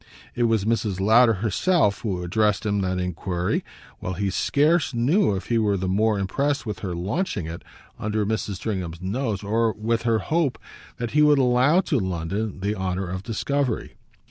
It 0.33 0.45
was 0.45 0.65
Mrs. 0.65 0.99
Lowder 0.99 1.33
herself 1.45 2.01
who 2.01 2.23
addressed 2.23 2.65
him 2.65 2.81
that 2.81 2.97
enquiry; 2.97 3.63
while 3.99 4.13
he 4.13 4.31
scarce 4.31 4.95
knew 4.95 5.35
if 5.35 5.45
he 5.49 5.59
were 5.59 5.77
the 5.77 5.87
more 5.87 6.17
impressed 6.17 6.65
with 6.65 6.79
her 6.79 6.95
launching 6.95 7.45
it 7.45 7.63
under 7.99 8.25
Mrs. 8.25 8.55
Stringham's 8.55 8.99
nose 9.03 9.43
or 9.43 9.73
with 9.73 10.01
her 10.01 10.17
hope 10.17 10.57
that 10.97 11.11
he 11.11 11.21
would 11.21 11.37
allow 11.37 11.81
to 11.81 11.99
London 11.99 12.61
the 12.61 12.73
honour 12.73 13.07
of 13.07 13.21
discovery. 13.21 13.93